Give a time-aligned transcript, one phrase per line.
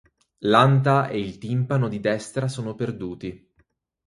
[0.39, 3.53] L'anta e il timpano di destra sono perduti.